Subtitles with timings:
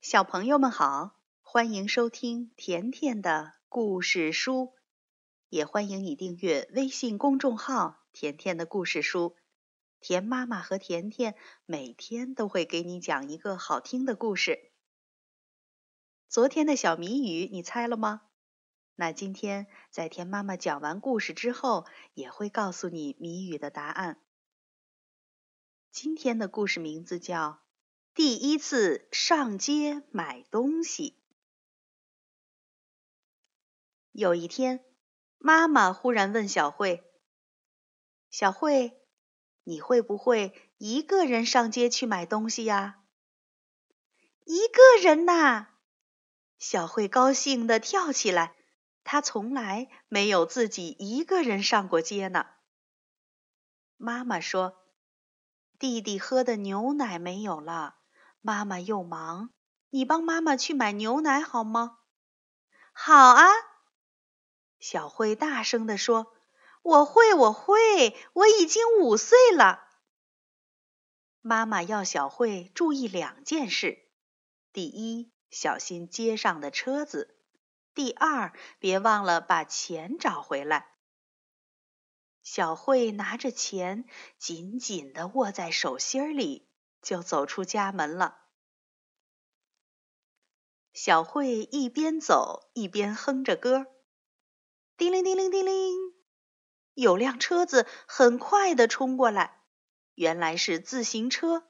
[0.00, 4.72] 小朋友们好，欢迎收听甜甜的故事书，
[5.50, 9.36] 也欢迎你订阅微信公众号“甜甜的故事书”。
[10.00, 11.34] 甜妈妈和甜甜
[11.66, 14.72] 每天都会给你讲一个好听的故事。
[16.30, 18.22] 昨天的小谜语你猜了吗？
[18.94, 24.18] 那今天在甜妈妈讲完故事之后，也会告诉你谜语的答案。
[25.90, 27.50] 今天的故事名字叫
[28.14, 31.10] 《第一次上街买东西》。
[34.10, 34.84] 有一天，
[35.38, 37.04] 妈妈忽然问小慧
[38.28, 39.00] ：“小慧，
[39.62, 43.04] 你会不会一个人上街去买东西呀
[44.44, 45.68] ？”“一个人呐！”
[46.58, 48.56] 小慧高兴地跳起来。
[49.04, 52.46] 她从来没有自己一个人上过街呢。
[53.96, 54.76] 妈妈说。
[55.78, 57.99] 弟弟喝的牛奶没有了，
[58.40, 59.50] 妈妈又忙，
[59.90, 61.98] 你帮妈妈去买牛奶好吗？
[62.92, 63.46] 好啊！
[64.78, 66.32] 小慧大声地说
[66.82, 69.86] ：“我会，我会，我已经五岁了。”
[71.42, 73.98] 妈妈要小慧注意两件事：
[74.72, 77.34] 第一，小心街上的车子；
[77.94, 80.88] 第二，别忘了把钱找回来。
[82.42, 84.06] 小慧拿着钱，
[84.38, 86.69] 紧紧地握在手心里，
[87.02, 88.38] 就走出家门了。
[90.92, 93.86] 小慧一边走一边哼着歌
[94.98, 96.14] ：“叮铃叮铃叮铃，
[96.94, 99.62] 有辆车子很快的冲过来，
[100.14, 101.66] 原来是自行车。”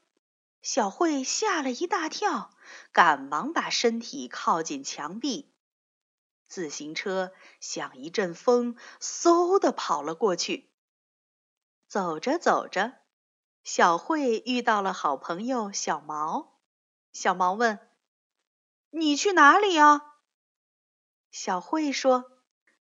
[0.61, 2.51] 小慧吓了一大跳，
[2.91, 5.51] 赶忙把身体靠近墙壁。
[6.47, 10.71] 自行车像一阵风，嗖的跑了过去。
[11.87, 13.00] 走着走着，
[13.63, 16.59] 小慧遇到了好朋友小毛。
[17.13, 17.79] 小毛问
[18.91, 20.15] ：“你去哪里呀？”
[21.31, 22.31] 小慧说：“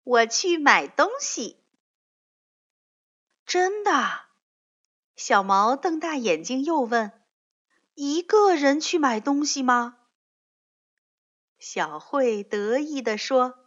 [0.05, 1.65] 我去买东西。”
[3.47, 4.27] 真的？
[5.17, 7.25] 小毛瞪大眼睛又问
[7.95, 9.97] ：“一个人去买东西吗？”
[11.59, 13.59] 小慧得意地说：“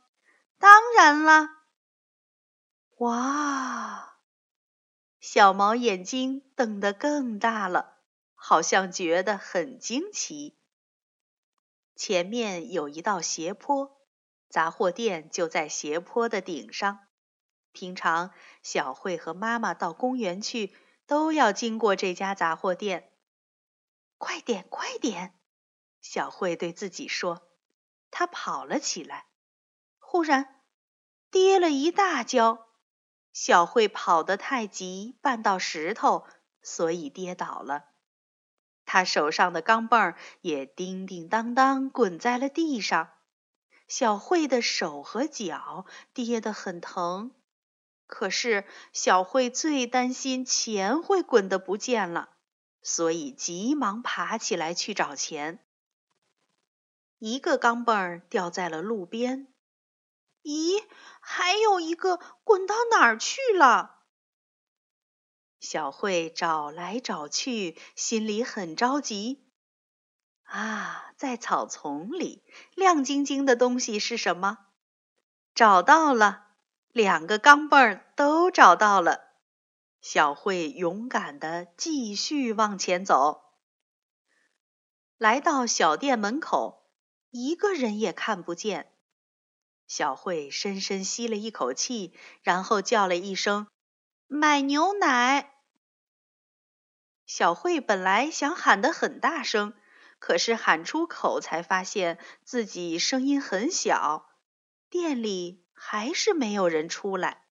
[0.59, 1.49] 当然了！”
[2.99, 3.88] 哇！
[5.31, 7.99] 小毛眼睛瞪得更大了，
[8.33, 10.57] 好像觉得很惊奇。
[11.95, 13.95] 前面有一道斜坡，
[14.49, 17.01] 杂货店就在斜坡的顶上。
[17.71, 18.31] 平常
[18.63, 20.75] 小慧和妈妈到公园去，
[21.05, 23.13] 都要经过这家杂货店。
[24.17, 25.35] 快点，快点！
[26.01, 27.47] 小慧对自己说。
[28.09, 29.27] 他跑了起来，
[29.99, 30.63] 忽然
[31.29, 32.68] 跌了一大跤。
[33.31, 36.25] 小慧跑得太急，绊到石头，
[36.61, 37.85] 所以跌倒了。
[38.85, 43.11] 她手上的钢镚也叮叮当当滚在了地上。
[43.87, 47.31] 小慧的手和脚跌得很疼，
[48.05, 52.29] 可是小慧最担心钱会滚得不见了，
[52.83, 55.59] 所以急忙爬起来去找钱。
[57.17, 59.47] 一个钢镚儿掉在了路边，
[60.43, 60.83] 咦，
[61.19, 63.97] 还有一个滚到哪儿去了？
[65.59, 69.45] 小慧找来找去，心里很着急。
[70.43, 74.59] 啊，在草丛里，亮晶晶的东西是什么？
[75.53, 76.47] 找到了，
[76.91, 79.27] 两个钢镚儿都找到了。
[80.01, 83.43] 小慧勇敢地继续往前走，
[85.17, 86.89] 来到小店门口。
[87.31, 88.91] 一个人也看不见。
[89.89, 92.13] 小慧深深吸了一口气，
[92.43, 93.67] 然后叫了一声
[94.27, 95.55] ：“买牛奶。”
[97.25, 99.73] 小慧本来想喊得很大声，
[100.19, 104.29] 可是喊出口才发现自己声音很小，
[104.91, 107.47] 店里还是没有人出来。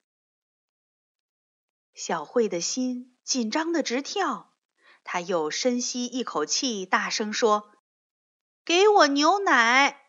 [1.93, 4.55] 小慧的心紧张的直跳，
[5.03, 7.73] 她又深吸一口气，大声说。
[8.65, 10.05] 给我牛奶。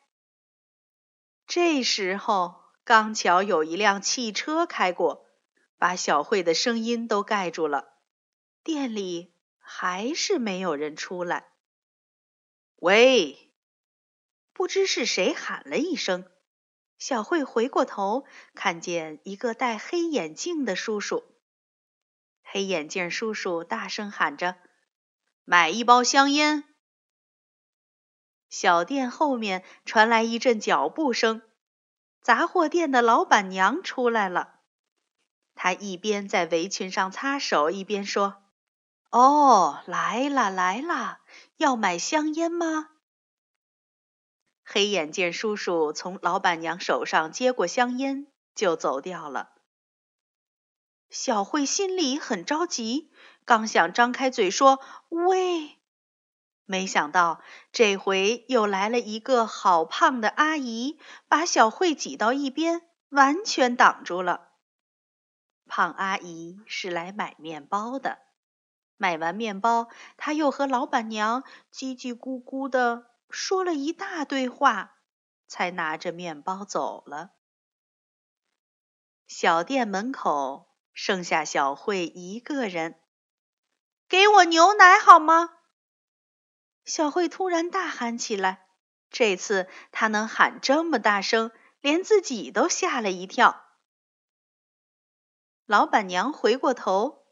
[1.50, 5.26] 这时候，刚巧有一辆汽车开过，
[5.80, 7.96] 把小慧的声音都盖住了。
[8.62, 11.48] 店里还是没有人出来。
[12.76, 13.52] 喂，
[14.54, 16.30] 不知是谁喊了一声。
[17.00, 21.24] 小慧回过头，看见一个戴黑眼镜的叔叔。
[22.44, 24.56] 黑眼镜叔叔大声喊着
[25.46, 26.66] ：“买一包香烟。”
[28.50, 31.42] 小店后面传来一阵脚步声，
[32.22, 34.56] 杂货店的老板娘出来了。
[35.56, 38.44] 她一边在围裙上擦手，一边说
[39.12, 41.22] ：“哦，来啦来啦，
[41.58, 42.90] 要买香烟吗？”
[44.64, 49.52] 黑眼镜叔叔从老板娘手上接过香烟，就走掉了。
[51.10, 53.12] 小慧心里很着急，
[53.44, 54.80] 刚想张开嘴说
[55.10, 55.78] “喂”，
[56.70, 64.52] 没想到这回又来了一个好胖的阿姨，把小慧挤到一边，完全挡住了。
[65.66, 68.20] 胖阿姨是来买面包的，
[68.98, 71.44] 买完面包，她又和老板娘
[71.74, 74.98] 叽叽咕咕的说了一大堆话，
[75.48, 77.32] 才拿着面包走了。
[79.26, 80.70] 小店门口。
[80.92, 83.00] 剩下小慧一个人，
[84.10, 85.59] 给我牛奶好吗？
[86.90, 88.66] 小慧突然大喊起来。
[89.12, 91.52] 这次她能喊这么大声，
[91.82, 93.64] 连自己都吓了一跳。
[95.68, 97.28] 老板娘回过头，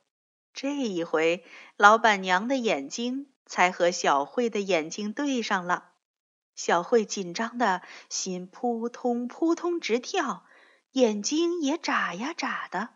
[0.53, 1.43] 这一回
[1.75, 5.89] 老板娘的眼睛才和小慧的眼睛对上了。
[6.53, 10.45] 小慧紧张的心扑通扑通直跳，
[10.91, 12.89] 眼睛也眨呀眨的。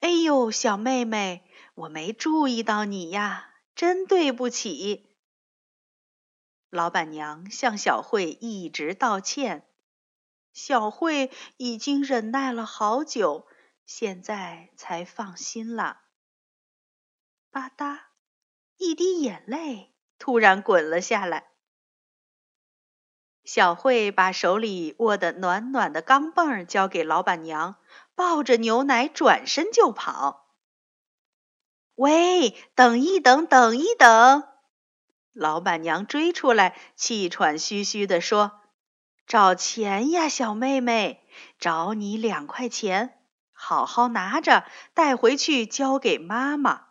[0.00, 5.16] 哎呦，小妹妹，我没注意到你呀，真对不起。
[6.70, 9.66] 老板娘向小慧一直道歉，
[10.52, 13.46] 小慧已经忍耐了好久，
[13.86, 16.00] 现在才放心了。
[17.50, 18.00] 吧嗒，
[18.76, 21.50] 一滴眼泪突然滚了下来。
[23.44, 27.76] 小慧把手里握的暖暖的钢镚交给老板娘。
[28.16, 30.43] 抱着牛奶转身就跑。
[31.96, 34.44] 喂，等一等，等一等！
[35.32, 38.60] 老板娘追出来，气喘吁吁地说
[39.26, 41.24] ：“找钱呀，小妹妹，
[41.58, 43.20] 找你两块钱，
[43.52, 46.86] 好好拿着，带回去交给妈妈。”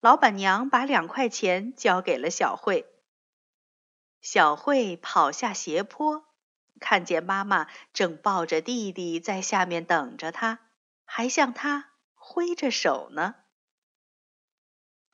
[0.00, 2.86] 老板娘把两块钱交给了小慧。
[4.20, 6.24] 小慧跑下斜坡。
[6.80, 10.60] 看见妈妈正抱着弟弟在下面等着她，
[11.04, 13.34] 还向她挥着手呢。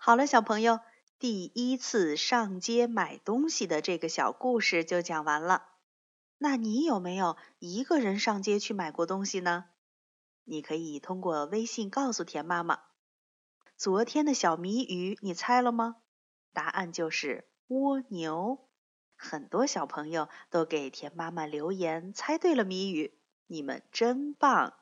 [0.06, 0.80] 好了，小朋友，
[1.18, 5.64] 第一次上街买东西的这个小故事就讲完了。
[6.36, 9.64] 那你有没有一个人上街去买过东西呢？
[10.44, 12.80] 你可以通过微信告诉田妈妈。
[13.78, 15.96] 昨天的小谜语你猜了吗？
[16.52, 18.68] 答案就是蜗牛。
[19.16, 24.74] 很多小朋友都给田妈妈留言，猜对了谜语，你们真棒！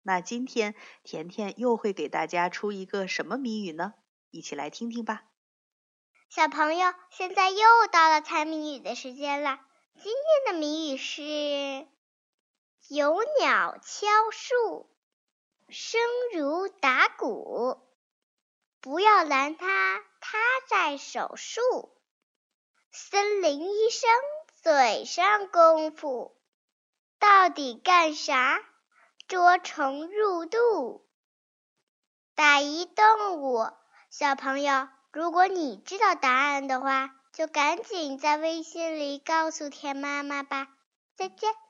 [0.00, 0.74] 那今天
[1.04, 3.92] 甜甜又会给大家出一个什么谜语呢？
[4.30, 5.24] 一起来听听吧。
[6.28, 7.58] 小朋友，现在又
[7.90, 9.60] 到了猜谜语的时间了。
[9.94, 11.86] 今天的谜语是：
[12.88, 14.90] 有鸟敲树，
[15.68, 16.00] 声
[16.34, 17.80] 如打鼓，
[18.80, 20.38] 不要拦它，它
[20.68, 21.60] 在手术。
[22.90, 24.10] 森林医生
[24.62, 26.36] 嘴上功夫，
[27.18, 28.62] 到底干啥？
[29.28, 31.08] 捉虫入肚。
[32.34, 33.66] 打一动物，
[34.10, 40.68] 小朋友，如果你知道答案的话，就赶紧在微信里告诉田妈妈吧。
[41.16, 41.65] 再见。